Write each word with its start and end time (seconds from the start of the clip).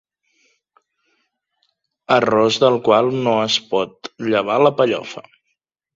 Arròs 2.17 2.57
del 2.65 2.77
qual 2.89 3.13
no 3.27 3.35
es 3.43 3.59
pot 3.75 4.13
llevar 4.33 4.57
la 4.65 4.77
pellofa. 4.81 5.25